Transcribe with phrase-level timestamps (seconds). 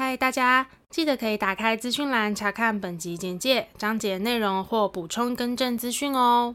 [0.00, 6.54] 嗨，大家记得可以打开资讯栏查看本集简介、章节内容或补充更正资讯哦。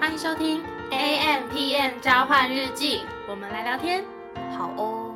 [0.00, 4.04] 欢迎收听 AMpm 交换日记，我们来聊天，
[4.58, 5.14] 好哦。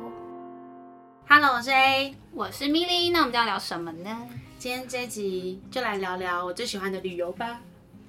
[1.27, 4.17] Hello，我是 A，我是 Milly，那我们要聊什么呢？
[4.57, 7.59] 今天这集就来聊聊我最喜欢的旅游吧。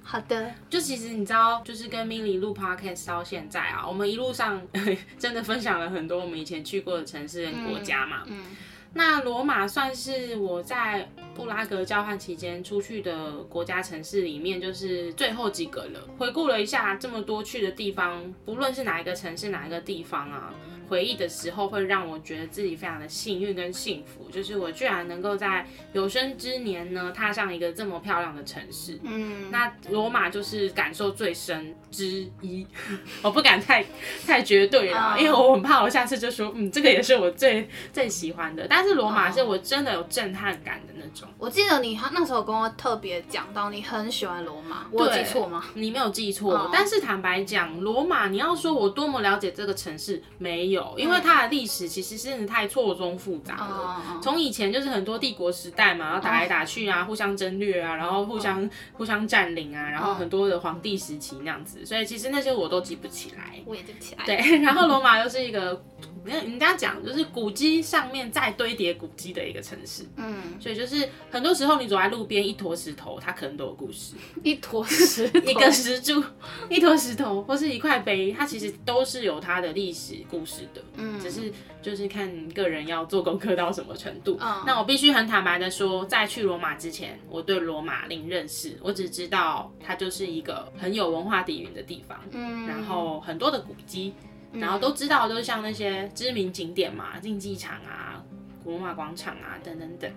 [0.03, 4.61] 好的，就其实你知道，就是跟 Milly 录 Podcast 到现在啊，我们一路上
[5.17, 8.23] 真的分享了很多我们以前去过的城市跟国家嘛。
[8.27, 8.37] 嗯。
[8.37, 8.55] 嗯
[8.95, 16.07] 那罗马算是我在布拉格交换期间出去的国家城市里面，就是最后几个了。
[16.17, 20.53] 回顾了一下这么多去的地方，不论是哪一个城市、哪一个地方啊，
[20.87, 28.99] 回忆的时候会让我觉得自己非常的幸运跟幸福，就是我居然能够在有生之年呢踏上一个这么漂亮的城市。
[29.01, 32.67] 嗯，那罗马就是感受最深之一，
[33.23, 33.83] 我不敢太
[34.27, 38.83] 太绝对了，因为我很怕我下次就说，嗯，这个也是我最最喜欢的，但。
[38.83, 41.22] 但是罗马是我真的有震撼感的那种。
[41.37, 45.63] 我记得你那时候跟我特别讲到，你很喜欢罗马，我有记错吗？
[45.73, 46.57] 你没有记错。
[46.57, 46.69] Oh.
[46.71, 54.01] 但是坦白讲，罗马你要说我多么了解这个城市，没有，因为它的历史其实真的太错综复杂了。
[54.21, 54.41] 从、oh.
[54.41, 57.07] 以前就是很多帝国时代嘛，然后打来打去啊，oh.
[57.07, 58.69] 互相争掠啊，然后互相、oh.
[58.93, 63.59] 互相占领啊，然后很多的皇帝时期那样子，所以其实那些我都记不起来。
[63.65, 64.25] 我也记不起来。
[64.25, 65.83] 对， 然后罗马又是一个。
[66.25, 74.15] 人家讲就是古迹上面再堆叠古迹的一个城市，嗯，所以就是很多时候你走在路边，一坨石头，它可能都有故事。
[74.43, 76.23] 一坨石，一个石柱，
[76.69, 84.37] 一坨石头，或是一块碑，它其实都是有它的历史故事的，嗯，只是就是看个人要做功课到什么程度。
[84.39, 94.13] 嗯，那我必须很坦白的说，在去罗马之前，我对罗马零认识，我只知道它就是一个很有文化底蕴的地方，嗯，然后很多的古迹。
[94.53, 98.23] 然后都知道，都是像那些知名景点嘛，竞技场啊、
[98.63, 100.11] 古罗马广场啊，等等等。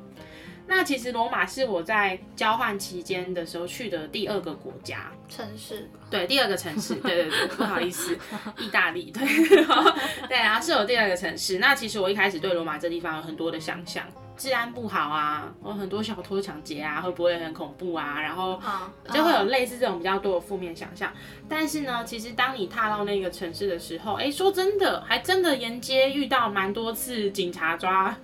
[0.68, 8.18] 那其实罗马是我在交换期间的时候去的第二个国家城市，对，第二个城市， 对对对，不好意思，
[8.58, 9.22] 意大利，对，
[10.26, 11.58] 对，然后是我第二个城市。
[11.58, 14.04] 那其实我一开始对罗马这地方有很多的想象。
[14.36, 18.20] 治安不好啊，有很多小偷抢劫啊，会不会很恐怖啊？
[18.20, 18.60] 然后
[19.12, 21.10] 就会有类似这种比较多的负面想象。
[21.48, 28.14] 但是呢，其实当你踏到那个城市的时候，哎，说真的，还真的沿街遇到蛮多次警察抓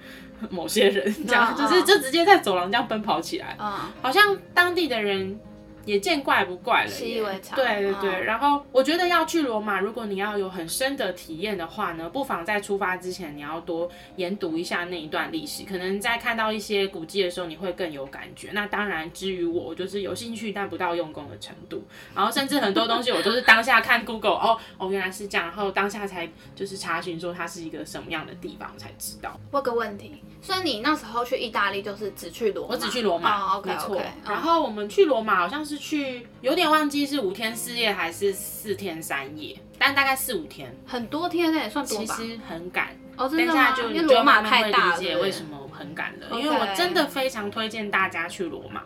[0.50, 3.56] 某些人，这样就是就直接在走廊这样奔跑起来，
[4.02, 5.40] 好像当地的人。
[5.84, 7.56] 也见怪不怪了，习以为常。
[7.56, 18.50] 对对对，嗯、然后我觉得要去罗马，如果你要有很深的体验的话呢，不妨在出发之前，你要多研读一下那一段历史，可能在看到一些古迹的时候，你会更有感觉。
[18.53, 21.84] 那当然，至于我，我就是有兴趣但不到用功的程度。
[22.14, 29.38] 然后甚至很多东西，我都是当下看 Google，哦哦，原来是这样，然后当下才就是查询说它是一个什么样的地方，才知道。
[29.50, 32.72] 问个问题，所以你那时候去意大利就是只去罗马？
[32.72, 33.97] 我只去罗马，oh, okay, 没错。
[33.97, 35.71] Okay, 然后我们去罗马好像是。
[35.72, 42.14] 是去，有点忘记是五天四夜还是四天三夜，但大概四五天，很多天哎，算多吧？
[42.14, 43.72] 其实很赶哦，真的吗？
[43.72, 46.38] 就因为罗马太大了，理解为什么很赶了。
[46.38, 48.82] 因为我真的非常推荐大家去罗马。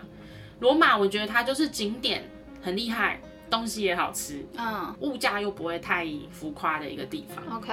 [0.60, 2.30] 罗马我觉得它就是景点
[2.62, 3.20] 很厉害，
[3.50, 7.58] 东西也好吃，嗯，物价又不会太浮夸的一个地方。
[7.58, 7.72] OK，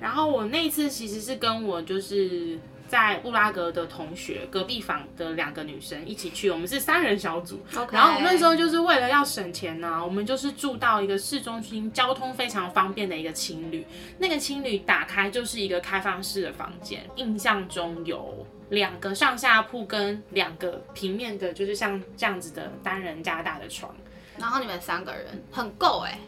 [0.00, 2.56] 然后我那一次其实是跟我就是。
[2.92, 7.58] 在布拉格的同学，隔壁房的两个女生一起去，我们是三人小组。
[7.90, 13.86] 然后我们那时候就是为了要省钱呢、啊，我们就是住到一个市中心、交通非常方便的一个青旅。
[14.18, 23.90] 那个青旅打开就是一个开放式的房间，印象中有两个上下铺跟两个平面的，就是像这样子的单人加大的床。
[24.36, 26.18] 然后你们三个人很够哎、欸。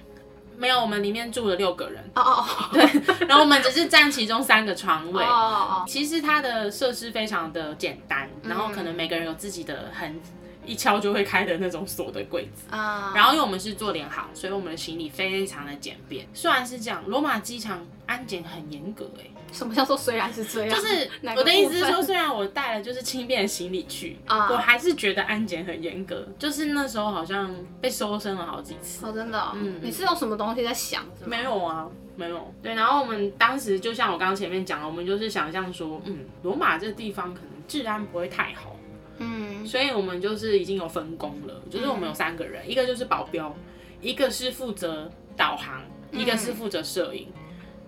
[0.56, 2.03] 没有，我们里面住了六个人。
[2.15, 5.22] 哦哦哦，对，然后我们只是占其中三个床位。
[5.22, 10.20] 哦哦哦，其实它的设施非常的简单，然后可能每个人有自己的很
[10.66, 12.64] 一敲就会开的那种锁的柜子。
[12.70, 16.26] 啊，然后因为我们是做联航，所以我们的行李非常的简便。
[16.32, 19.25] 虽然是这样，罗马机场安检很严格，哎。
[19.52, 20.76] 什么叫做虽然是这样？
[20.76, 26.26] 就是我的意思是说，虽然我带了就是轻便的行李去，啊，我还是觉得安检很严格。
[26.37, 29.06] 就是那时候好像被搜身了好几次。
[29.06, 29.52] 哦，真的？
[29.55, 31.05] 嗯，你是用什么东西在想？
[31.25, 32.52] 没有啊，没有。
[32.61, 38.75] 对，然后我们当时就像我刚刚前面讲的，我们就是想象说，嗯，罗马这个地方可能治安不会太好，
[39.19, 43.55] 嗯，所以我们就是已经有分工了，就是我们有三个人，一个就是保镖，
[44.00, 45.82] 一个是负责导航，
[46.12, 47.28] 一个是负责摄影。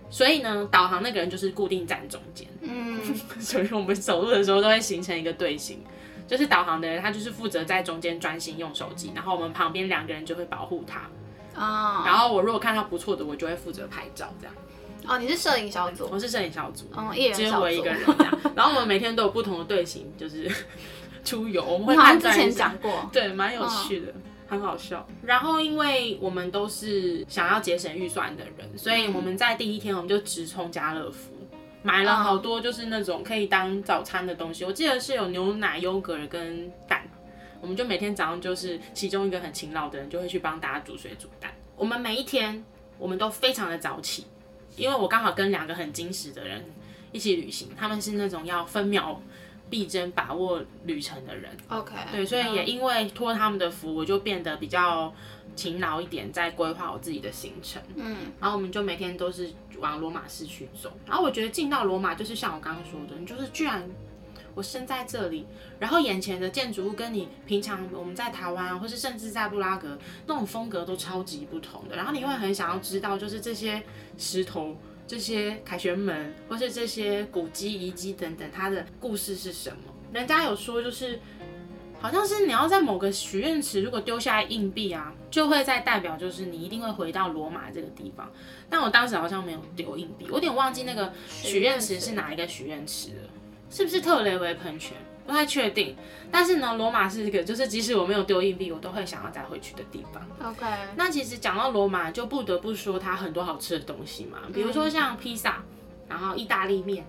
[0.08, 3.00] 所以呢，导航那个人就是固定站中间，嗯，
[3.40, 5.82] 所以我们走路的时候都会形成一个队形，
[6.28, 11.00] 就是导航的人他就是负责在中间专心用手机，然后我们旁边两个人就会保护他。
[11.60, 12.04] 哦。
[12.06, 14.54] 然后我如果看到不错的，我就会负责拍照这样。
[15.08, 16.08] 哦，你是摄影小组？
[16.10, 16.84] 我是摄影小组。
[16.92, 17.42] 哦，一人小组。
[17.42, 18.40] 只有我一个人这样。
[18.54, 20.48] 然后我们每天都有不同的队形，就是
[21.26, 21.62] 出游。
[21.62, 23.10] 我们会好像之前讲过。
[23.12, 24.12] 对，蛮有趣的。
[24.12, 24.14] 哦
[24.48, 31.32] 很好笑，然后因为我们都是想要节省预算的人，所以我们在第一天我们就直冲家乐福，
[31.82, 34.64] 买了好多就是那种可以当早餐的东西。
[34.64, 37.02] 我记得是有牛奶、优格跟蛋，
[37.60, 41.52] 我们就每天早上就是其中一个很勤劳的人就会去帮大家煮水煮蛋。
[41.74, 42.64] 我们每一天
[42.98, 44.26] 我们都非常的早起，
[44.76, 46.64] 因为我刚好跟两个很精实的人
[47.10, 49.20] 一起旅行，他们是那种要分秒。
[49.68, 55.12] 必争把握旅程的人，OK，对，所以也因为托他们的福，我就变得比较
[55.56, 57.82] 勤劳一点，在规划我自己的行程。
[57.96, 60.92] 嗯，然后我们就每天都是往罗马市区走。
[61.04, 63.82] 然后我觉得进到罗马，就是像我刚刚说的，你就是居然
[64.54, 65.44] 我生在这里，
[65.80, 71.96] 然后眼前的建筑物跟你平常我们在台湾，或是甚至在布拉格那种风格都超级不同的。
[71.96, 73.82] 然后你会很想要知道，就是这些
[74.16, 74.76] 石头。
[75.06, 79.76] 这些凯旋门，或是这些古迹遗迹等等，它的故事是什么？
[80.12, 81.20] 人家有说，就是
[82.00, 88.30] 好像是你要在某个许愿池，如果丢下硬币啊，就会在代表就是你一定会回到罗马这个地方。
[88.68, 93.30] 但我当时好像没有丢硬币，我有点忘记那个许愿池是哪一个许愿池了，
[93.70, 94.96] 是不是特雷维喷泉？
[95.26, 95.96] 不太确定，
[96.30, 100.22] 但是呢，罗马是一个，就是即使我没有丢硬币，我都会想要再回去的地方。
[100.50, 100.64] OK，
[100.96, 105.62] 那其实讲到罗马，就不得不说它很多好吃的东西嘛，比如说像披萨，
[106.08, 107.04] 然后意大利面。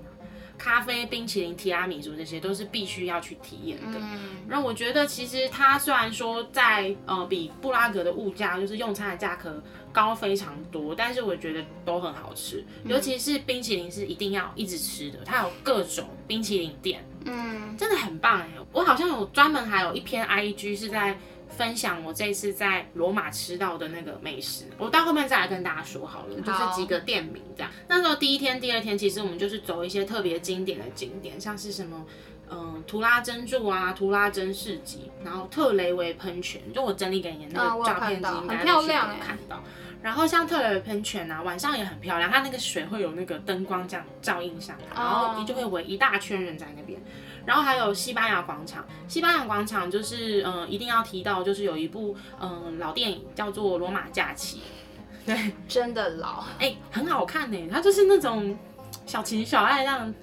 [0.59, 3.99] 咖啡、冰淇淋、提拉米苏，这些都是必须要去体验的。
[4.49, 9.61] 嗯、我觉得，其实它虽然说在呃比布拉格的物价，就是用餐的价格
[9.91, 12.65] 高非常多，但是我觉得都很好吃。
[12.83, 18.49] 嗯、尤其是冰淇淋是一定要一直吃的，它有各种冰淇淋店，嗯，真的很棒哎。
[18.71, 21.17] 我好像有专门还有一篇 IG 是在。
[21.49, 27.71] 分享我这次在罗马吃到的那个美食，我到后面再来跟大家说好了，好就是几个店名这样。
[27.87, 32.05] 那时候第一天、第二天，其实我们就是走一些特别经典的景点，像是什么，
[32.51, 39.63] 嗯、呃，图拉珍柱啊、图拉珍市集，然后特雷维喷泉，就我整理给你的那个照片集，应该都有看到。
[40.07, 46.97] 然后像特雷维喷泉啊，晚上也很漂亮，它那个水会有那个灯光这样照映上来，然后你就会围一大圈人在那边。
[47.45, 54.61] 然后还有西班牙广场，西班牙广场就是嗯、呃，一定要提到，就是有一部嗯、呃、老电影叫做《罗马假期》，
[55.25, 58.57] 对，真的老，哎，很好看呢，它就是那种
[59.05, 60.13] 小情小爱这样，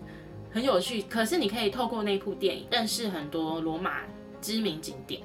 [0.51, 1.03] 很有趣。
[1.03, 3.99] 可是你可以透过那部电影认识很多罗马。
[4.45, 5.23] 知名景点，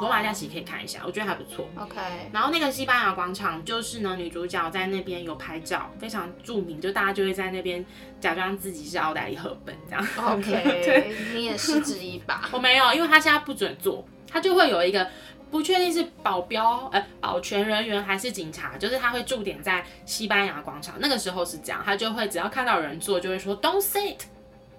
[0.00, 1.68] 罗马假期可以看一下，我觉得还不错。
[1.78, 2.00] OK，
[2.32, 7.84] 然后那个西班牙广场就是呢，女主角在那边有拍照，非常著名，就大家就会在那边
[8.18, 10.06] 假装自己是奥黛丽·赫本这样。
[10.16, 10.50] OK，
[10.82, 12.48] 对，你也是之一吧？
[12.50, 15.06] 我没有，因为他现在不准做，他就会有一个
[15.50, 20.94] 不确定是保镖、呃保全人员还是警察，就是他会驻点在西班牙广场。
[20.98, 24.16] 那个时候是这样，他就会只要看到有人做，就会说 Don't sit。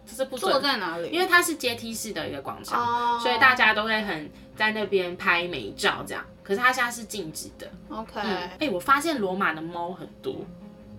[0.06, 1.10] 这是不坐在哪里？
[1.10, 3.22] 因为它是阶梯式的一个广场，oh.
[3.22, 6.24] 所以大家都会很在那边拍美照这样。
[6.44, 7.70] 可是它现在是禁止的。
[7.90, 8.20] OK。
[8.20, 10.36] 哎、嗯欸，我发现罗马的猫很多，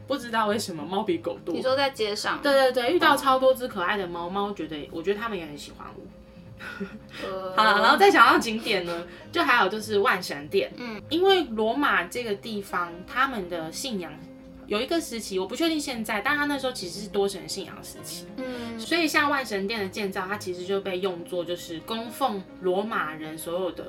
[0.06, 1.54] 不知道为什么猫比狗多。
[1.54, 2.40] 你说在街上？
[2.40, 6.02] 对对对，遇到超多只可爱的猫，猫觉得，我觉得他们也很喜欢我。
[7.54, 10.72] 好了，然后再讲到景点呢，就还有就是万神殿。
[10.78, 14.10] 嗯，因为罗马这个地方，他们的信仰。
[14.66, 23.84] 有一个时期，我不确定现在，但他那时候其实是多神信仰时期，嗯，所以像万神殿的建造，它其实就被用作就是供奉罗马人所有的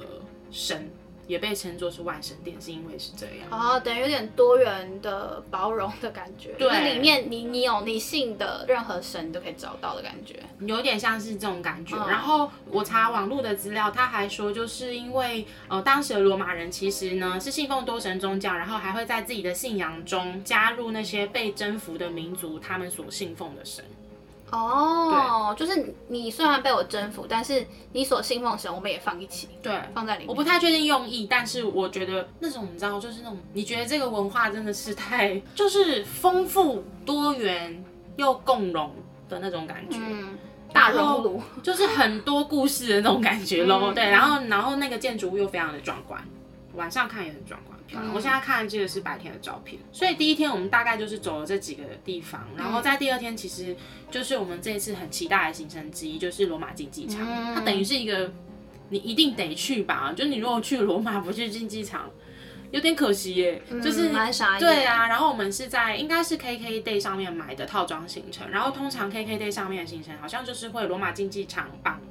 [0.52, 0.90] 神。
[1.28, 6.50] 也被称作是万神殿，是因为是这样哦，等于有点多元的包容的感觉。
[6.60, 11.96] 对，里面你你有你信的任何神都可以找到的感觉，有点像是这种感觉。
[11.96, 23.84] 嗯、然后我查网络的资料，他还说就是因为呃当时的罗马人其实呢是信奉多神宗教，然后还会在自己的信仰中加入那些被征服的民族他们所信奉的神。
[24.52, 30.30] 哦，对就是你虽然被我征服，但是你所信奉神，我们也放一起，对，放在里面。
[30.30, 37.84] 我不太确定用意，但是我觉得那种你知道，就是那种你觉得这个文化真的是太就是丰富多元
[38.18, 38.92] 又共融
[39.28, 40.38] 的那种感觉，嗯，
[40.72, 43.92] 大熔炉 就是很多故事的那种感觉咯。
[43.94, 46.24] 对，然后然后那个建筑物又非常的壮观，
[46.76, 47.75] 晚上看也很壮观。
[47.94, 53.76] 嗯、我现在看的这个是白天的照片，所以第一天我们大概就是走了这几个地方，然后在第二天其实
[54.10, 57.22] 就是我们这一次很期待的行程之一，就是罗马竞技场。
[57.22, 58.32] 嗯、它等于是一个
[58.90, 60.14] 你一定得去吧？
[60.16, 62.10] 就你如果去罗马不去竞技场，
[62.72, 63.62] 有点可惜耶。
[63.70, 64.10] 嗯、就是
[64.60, 72.02] 对啊，然后我们是在应该是 KK Day 上面买的套装行程，然后通常 KK Day 上面的行程好像就是会罗马竞技场绑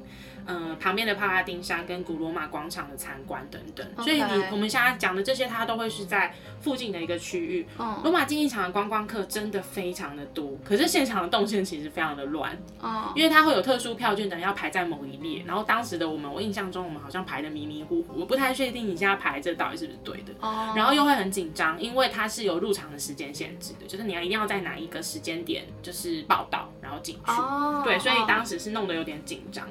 [0.47, 3.87] 呃旁边的帕拉丁山跟古罗马广场的参观等等。
[4.05, 7.67] 所以你我们现在讲的这些，它都会是在附近的一个区域。
[7.77, 8.13] 罗、oh.
[8.13, 12.53] 马竞技场的观光客真的非常的多，可是现场的动线其实非常的乱。
[12.81, 13.09] 哦。
[13.09, 13.17] Oh.
[13.17, 20.33] 因为它会有特殊票券等要排在某一列，然后当时的我们，我印象中我们好像排的迷迷糊糊，我不太确定你现在排这到底是不是对的。
[20.41, 20.69] 哦。
[20.69, 20.79] Oh.
[20.79, 27.31] 然后又会很紧张，因为它是有入场的时间限制的，就是你要一定要在哪一个时间点就是报到，然后进去。
[27.31, 27.77] 哦。
[27.77, 27.85] Oh.
[27.85, 29.67] 对，所以当时是弄得有点紧张。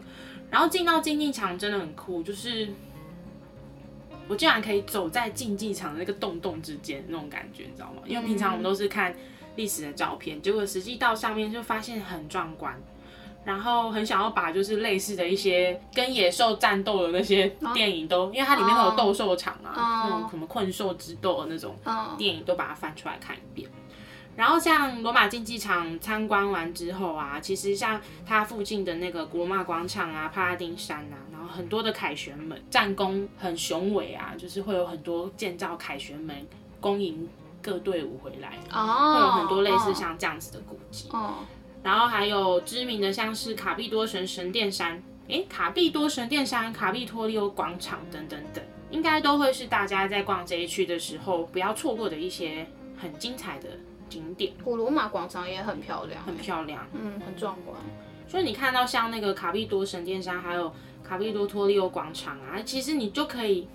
[0.54, 2.70] 然后进到竞技场真的很酷，就是
[4.28, 8.04] 我竟然可以走在竞技场的那个洞洞之间那种感觉，你知道吗？
[8.06, 9.16] 因为平常我们都是看
[9.56, 12.80] 历史的照片，结果实际到上面就发现很壮观，
[13.44, 21.76] 然后很想要把就是类似的一些跟野兽战斗的那些电影都，因为它里面都有斗兽场啊，那种什么困兽之斗的那种
[22.16, 23.68] 电影都把它翻出来看一遍。
[24.36, 36.36] 然后像罗马竞技场参观完之后啊，其实像它附近的那个古罗马广场啊、帕拉丁山啊，然后很多的凯旋门，战功很雄伟啊，就是会有很多建造凯旋门
[36.80, 37.30] 恭迎
[37.62, 41.10] 各队伍回来，哦，会有很多类似像这样子的古迹。
[41.12, 41.46] 哦，
[41.84, 52.66] 然后还有知名的像是卡庇多神神殿山，诶，卡庇多神殿山、卡庇托利欧广场等等等，应该都会是大家在逛这一区的时候不要错过的一些
[52.98, 53.70] 很精彩的。
[54.14, 57.76] 景点，古罗马广场也很漂亮，很漂亮，嗯，很壮观。
[58.28, 60.72] 所以你看到像那个卡比多神殿山，还有
[61.04, 63.68] 卡比多托利欧广场啊，其实你就可以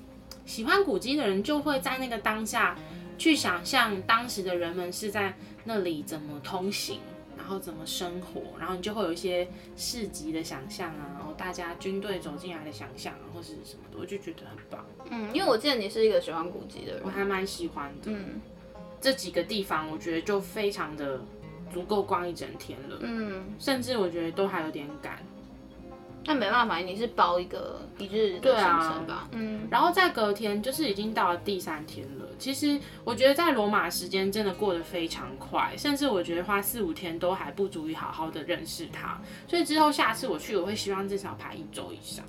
[0.46, 2.76] 喜欢古迹的人就会在那个当下
[3.16, 7.00] 去想象当时的人们是在那里怎么通行，
[7.36, 14.84] 然后怎么生活，然后你就会有一些市集的想象啊，然后大家军队走进来的想象啊，或是什么的，我就觉得很棒。
[15.10, 18.10] 嗯，因为我记得你是一个喜欢古迹的人，我还蛮喜欢的。
[18.10, 18.40] 嗯。
[19.00, 21.20] 这几个地方，我觉得就非常的
[21.72, 22.98] 足够逛一整天了。
[23.00, 25.18] 嗯，甚至我觉得都还有点赶。
[26.24, 29.14] 那没办法，你是包一个一日的行程吧？
[29.14, 32.26] 啊、嗯，然后在隔天就是已经到了第三天了。
[32.38, 39.18] 其实我觉得在罗马时间真的过得非常快，甚至我觉得花四五天都还不足以好好的认识它。
[39.46, 42.22] 所以之后下次我去，我会希望至少排一周以上。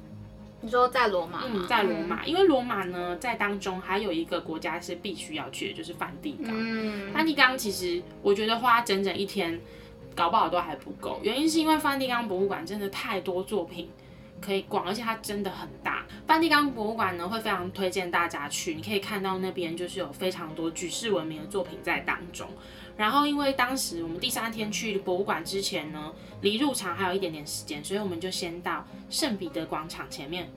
[0.62, 1.44] 你说在罗马？
[1.46, 6.50] 嗯，在罗马，嗯、因为罗马呢，在当中还有一个国家是必须要去的，就是梵蒂冈。
[6.50, 9.60] 嗯，梵蒂冈其实我觉得花整整一天，
[10.14, 11.20] 搞不好都还不够。
[11.24, 13.90] 原因是因为梵蒂冈博物馆真的太多作品
[14.42, 15.99] 可以逛，而且它真的很大。
[16.28, 22.48] 梵蒂冈博物馆呢，会非常推荐大家去，你可以看到那边就是有非常多举世闻名的作品在当中。
[22.96, 26.12] 然后，因为当时我们第三天去博物馆之前呢，
[26.42, 30.50] 离入场还有一点点时间，所以我们就先到圣彼得广场前面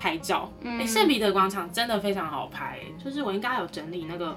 [0.00, 0.52] 拍照。
[0.62, 4.36] 嗯，哎，圣彼得广场真的非常好拍，就是我应该有整理那个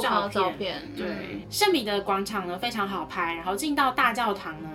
[0.00, 0.30] 照片。
[0.30, 4.70] 照片对，嗯，圣彼得广场呢非常好拍，然后进到大教堂呢，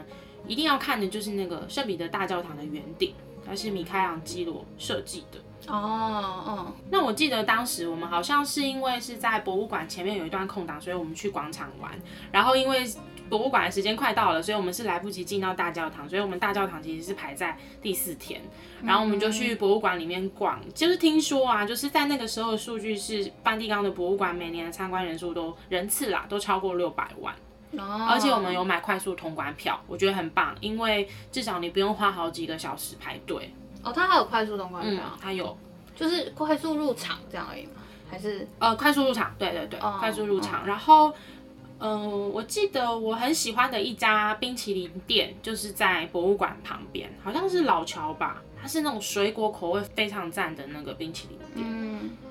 [0.46, 3.14] 一定要看的就是那个圣彼得大教堂的圆顶，
[3.48, 5.40] 它是米开朗基罗设计的。
[5.68, 11.92] 哦，嗯，那我记得当时我们好像是因为是在博物馆前面有一段空档，所以我们去广场玩。
[12.32, 12.86] 然后因为
[13.30, 18.40] 博物馆的时间快到了，所以我们是来不及进到大教堂，所以我们大教堂其实是排在第四天。
[18.82, 27.36] 然后我们就去博物馆里面逛，就是听说啊，就是在那个时候的数据是梵蒂冈的博物馆每年的参观人数都人次啦都超过六百万。
[27.74, 33.54] 哦，而且我们有买快速通关票，我觉得很棒，因为至少你不用花好几个小时排队。
[33.84, 35.58] 哦，它还有快速通关票，嗯，它有，
[35.96, 37.82] 就是快速入场这样而已吗？
[38.10, 40.62] 还是呃，快速入场，对对对，哦、快速入场。
[40.62, 41.10] 哦、然后，
[41.80, 48.42] 嗯、呃，我记得我很喜欢的一家冰淇淋店，就是在博物馆旁边，好像是老乔吧。
[48.60, 51.68] 它是那种水果口味非常赞的那个冰淇淋店。
[51.70, 51.77] 嗯，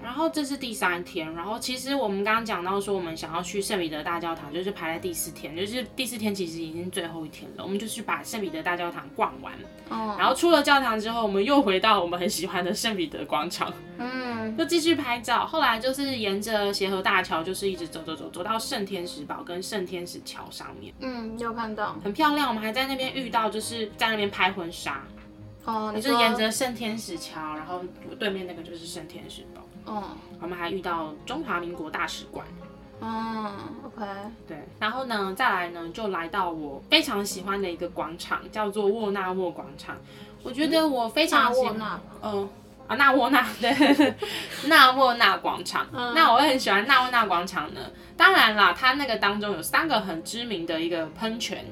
[0.07, 9.53] 然后这是第三天，然后其实我们刚刚讲到说，我们想要去圣彼得大教堂，就是排在第四天，就是第四天其实已经最后一天了，我们就去把圣彼得大教堂逛完。
[9.89, 13.75] 哦，然后出了教堂之后，我们又回到我们很喜欢的圣彼得广场。
[13.99, 15.45] 嗯， 就继续拍照。
[15.45, 20.95] 后来就是沿着协和大桥，就是一直走走走，走到圣天使堡跟圣天使桥上面。
[21.01, 22.47] 嗯，有看到，很漂亮。
[22.47, 25.03] 我们还在那边遇到，就是在那边拍婚纱。
[25.65, 27.83] 哦，你是沿着圣天使桥，然后
[28.21, 29.63] 对面那个就是圣天使堡。
[29.87, 30.03] 哦，
[30.41, 32.47] 我们还遇到中华民国大使馆。
[33.01, 33.53] 嗯
[33.85, 34.07] ，OK，
[34.49, 39.97] 对，然后呢，再来呢，就来到我非常喜欢的一个广场，叫做沃纳沃广场。
[40.43, 42.49] 我觉得我非常喜欢，嗯、呃，
[42.89, 44.15] 啊，纳沃纳，对，
[44.69, 45.87] 纳沃纳广场。
[45.93, 47.81] 嗯、那我也很喜欢纳沃纳广场呢。
[48.17, 51.65] 当然啦，它那个当中有三个很知名的一个喷泉。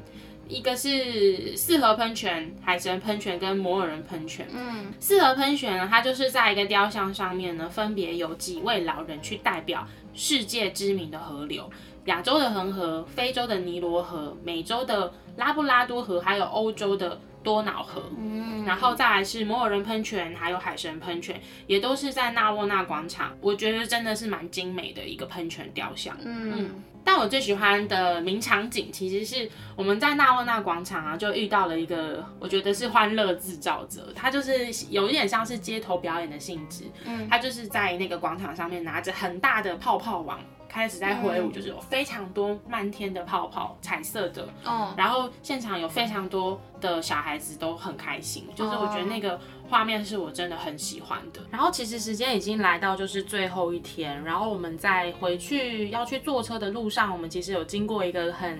[0.48, 4.46] 一个是四河喷泉、海神喷泉跟摩尔人喷泉。
[4.52, 11.70] 嗯，四河喷泉呢，它就是在一个雕像上面呢，分别有几位老人去代表世界知名的河流：
[12.06, 23.36] 亚洲的恒河、非洲的尼罗河、美洲的拉布拉多河，还有欧洲的多瑙河，嗯，然后再来是摩尔人喷泉，还有海神喷泉，也都是在纳沃纳广场。
[23.40, 26.82] 我觉得真的是蛮精美的一个喷泉雕像，嗯，嗯。
[27.06, 40.40] 但我最喜欢的名场景，其实是我们在纳沃纳广场啊，就遇到了一个我觉得是欢乐制造者，他就是有一点像是街头表演的性质，嗯，他就是在那个广场上面拿着很大的泡泡网。
[40.74, 51.40] 开始在挥舞，就是有非常多漫天的泡泡，彩色的，哦，然后现场有非常多的小孩子都很开心，就是我觉得那个画面是我真的很喜欢的。
[51.48, 58.58] 然后其实时间已经来到就是最后一天，然后我们在回去要去坐车的路上，我们其实有经过一个很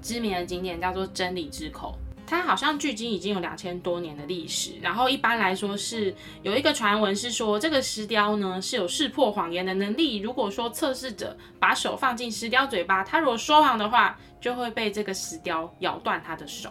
[0.00, 1.98] 知名的景点，叫做真理之口。
[2.28, 10.18] 它好像距今已经有两千多年的历史，然后一般来说是有一个传闻是说这个石雕呢是有识破谎言的能力。
[10.18, 16.68] 如果说测试者把手放进石雕嘴巴，他如果说谎的话，就会被这个石雕咬断他的手。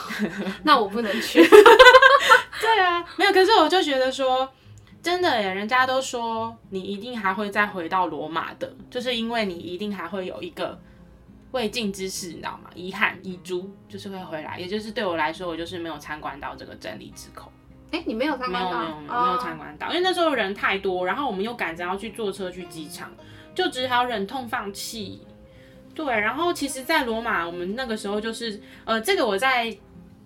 [0.64, 1.46] 那我不能去。
[1.46, 3.32] 对啊，没有。
[3.34, 4.50] 可是我就觉得说，
[5.02, 10.80] 真的耶，人家都说你一定还会再回到罗马的，就是因为你一定还会有一个。
[11.56, 12.70] 未尽之事，你知道吗？
[12.74, 17.50] 遗憾遗珠就是会回来，也就是对我来说，我就是没有参观到这个真理之口。
[17.92, 18.78] 哎、欸，你没有参观到？
[18.78, 23.10] 没有没有没有没有参观到，因为那时候人太多，然后我们又赶着要去坐车去机场，
[23.54, 25.22] 就只好忍痛放弃。
[25.94, 29.76] 对，然后其实，在罗马，我们那个时候就是，呃，这个我在。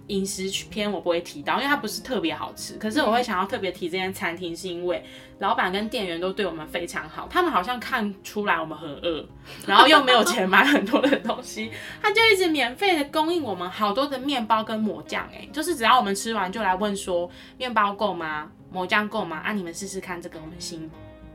[0.09, 2.75] 饮食篇我不会提到，因为它不是特别好吃。
[2.75, 5.05] 可是我会想要特别提这间餐厅，是因为
[5.39, 7.29] 老板跟店员都对我们非常好。
[7.31, 9.25] 他们好像看出来我们很饿，
[9.67, 11.71] 然后又没有钱买很多的东西，
[12.03, 15.29] 他就一直免费的供应我们好多的面包跟抹酱。
[15.33, 18.51] 哎，就是只要我们吃完就来问说面包够吗？
[18.73, 19.37] 抹酱够吗？
[19.39, 20.91] 啊，你们试试看这个我们新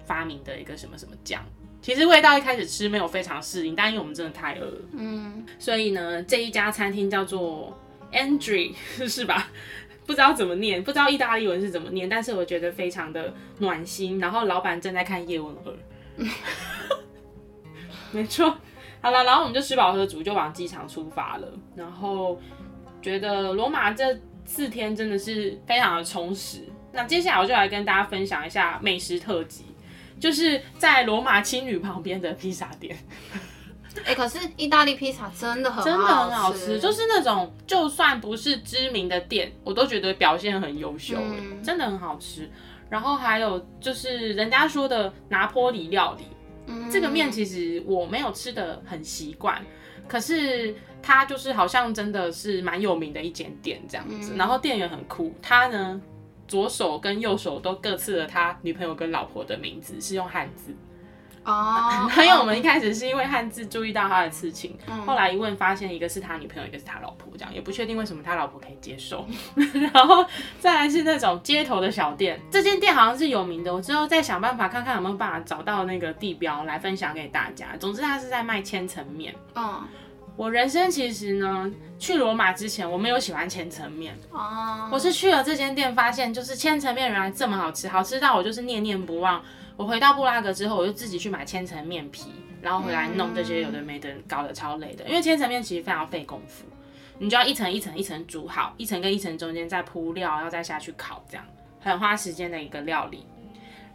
[0.05, 1.41] 发明的一个什么什么酱。
[1.81, 7.73] 其实味道一开始吃没有非常适应，但因为我们真的太饿了，嗯，所以呢，这一家餐厅叫做。
[8.15, 8.73] Andri
[9.07, 9.49] 是吧？
[10.07, 14.19] 不知道怎么念，不知道意大利文是怎么念，但是我觉得非常的暖心。
[14.19, 15.73] 然后老板正在看叶问二，
[18.11, 18.55] 没错。
[19.01, 21.47] 好了，然后我们就吃饱喝足，就往机场出发了。
[21.75, 22.39] 然后
[23.01, 26.59] 觉得罗马这四天真的是非常的充实。
[26.91, 29.65] 那接下来我就来跟大家分享一下美食特辑，
[30.19, 32.95] 就是在罗马青旅旁边的披萨店。
[34.01, 42.49] 哎、欸，可是意大利披萨真的很好吃，真的很好吃，就是那种就算不是知名的店，我都觉得表现很优秀，嗯，真的很好吃。
[42.89, 46.25] 然后还有就是人家说的拿坡里料理，
[46.67, 49.59] 嗯，这个面其实我没有吃的很习惯，
[50.07, 54.35] 可是它就是好像真的是蛮有名的一间店这样子。
[54.35, 55.99] 然后店员很酷，他呢
[56.47, 60.75] 左手跟右手都各刺了他女朋友跟老婆的名字，是用汉字。
[61.45, 69.27] 哦，还有我们一开始是因为汉字注意到他的刺青，嗯，后来一问发现一个是他女朋友，一个是他老婆，这样也不确定为什么他老婆可以接受。
[69.93, 70.25] 然后
[70.59, 77.67] 再来是那种街头的小店，这间店好像是有名的，我之后再想办法看看有没有办法找到那个地标来分享给大家。
[77.79, 79.35] 总之他是在卖千层面。
[79.53, 79.83] 嗯，
[80.35, 89.43] 我人生其实呢去罗马之前我没有喜欢千层面，哦，我是去了这间店发现就是千层面原来这么好吃，好吃到我就是念念不忘。
[89.77, 92.29] 我回到布拉格之后，我就自己去买千层面皮，
[92.61, 95.05] 然后回来弄这些有的没的，搞得超累的。
[95.05, 96.65] 因为千层面其实非常费功夫，
[97.19, 101.45] 你就要一层一层一层煮好，一层跟一层中间再铺料，然后再下去烤，这样
[101.81, 103.25] 很花时间的一个料理。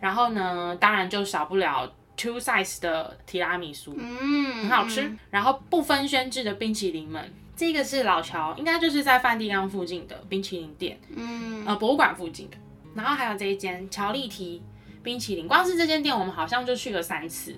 [0.01, 5.11] 然后呢，当然就少不了 two size 的提拉米苏，嗯，很好吃。
[5.31, 12.57] 然后不分轩制的冰淇淋们，这个是老乔，应该就是在梵蒂冈附近的冰淇淋店，嗯，呃，博物馆附近的。
[12.95, 14.61] 然后还有这一间乔丽缇。
[15.03, 17.57] 冰淇淋，光是这间店我们好像就去了三次。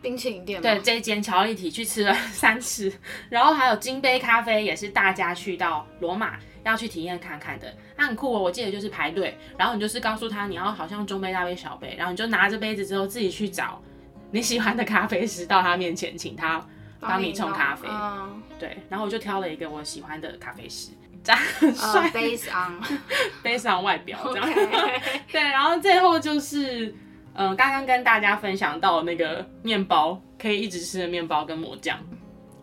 [0.00, 0.62] 冰淇淋店吗？
[0.62, 2.92] 对，这间乔丽缇去吃了三次，
[3.28, 8.40] 然后还有金杯咖啡也是大家去到罗马要去体验看看的，那很酷哦。
[8.40, 13.82] 我记得就是排队，然后你就是告诉他你要好像中杯、大杯、小杯，然后你就拿着杯子之后自己去找
[14.30, 16.64] 你喜欢的咖啡师到他面前，请他
[17.00, 17.88] 帮你冲咖啡。
[17.90, 18.40] 嗯。
[18.56, 20.90] 对，然后我就挑了一个我喜欢的咖啡师。
[21.24, 22.80] 这样很帅，based on
[23.44, 24.48] based on 外表这样.
[25.30, 26.86] 对，然后最后就是，
[27.34, 31.98] 嗯、呃，刚刚跟大家分享到那个面包，可以一直吃的面包跟抹酱。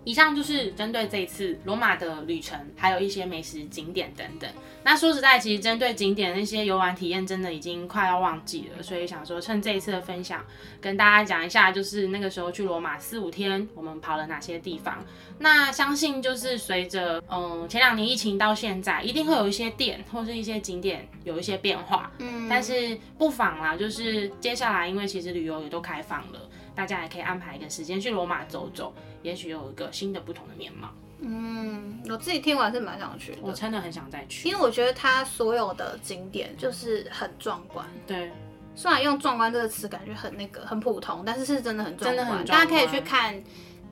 [0.06, 4.50] 以上就是针对这一次罗马的旅程，还有一些美食景点等等。
[4.84, 10.46] 那说实在，其实针对景点那些游玩体验，真的已经快要忘记了，所以想说趁这一次的分享，
[10.80, 15.04] 跟大家讲一下，就是那个时候去罗马四五天，我们跑了哪些地方。
[15.40, 22.12] 那相信就是随着嗯前两年疫情到现在，一定会有一些店或是一些景点有一些变化。
[22.20, 26.40] 嗯，但是不妨啦，就是接下来因为其实旅游也都开放了。
[26.76, 30.90] 大家也可以安排一个时间去罗马走走，也许有一个新的不同的面貌。
[31.22, 37.88] 嗯，我自己听完是蛮想去的，我真的很想再去，因为我觉得它所有的景点就是很壮观。
[38.06, 38.30] 对，
[38.76, 42.60] 虽然用壮观这个词感觉很那个很普通，但是是真的很壮观，真的很壮观。
[42.60, 43.42] 大家可以去看，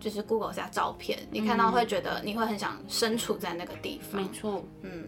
[0.02, 4.22] 就是 Google 一下照片，嗯，你看到会觉得你会很想身处在那个地方。
[4.22, 5.08] 没错，嗯，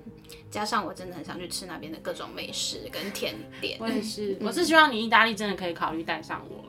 [0.50, 3.78] 加上我真的很想去吃那边的各种美食跟甜点。
[3.82, 6.64] 我也是，我是希望你意大利真的可以考虑带上我。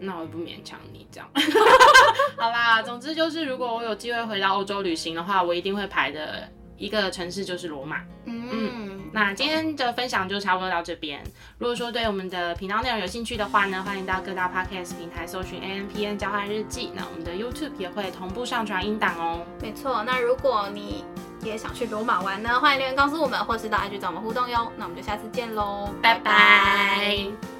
[0.00, 1.28] 那我也不勉强你这样。
[2.36, 7.98] 好啦，总之就是，如果我有机会回到欧洲旅行的话，我一定会排的一个城市就是罗马。
[8.26, 11.22] 嗯，嗯，那今天的分享就差不多到这边。
[11.58, 16.90] 如果说对我们的频道内容有兴趣的话呢，欢迎到各大 podcast 平台搜寻 AMpm 交换日记。
[16.94, 19.44] 那我们的 YouTube 也会同步上传音档哦。
[19.62, 21.04] 没错，那如果你
[21.42, 24.72] 也想去罗马玩呢，欢迎留言告诉我们，或是到 IG 找我们互动哟。
[24.76, 27.53] 那我们就下次见喽，拜拜。